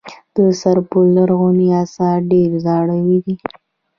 د 0.35 0.37
سرپل 0.61 1.03
لرغوني 1.17 1.67
اثار 1.83 2.17
ډیر 2.31 2.49
زاړه 2.65 2.97
دي 3.25 3.35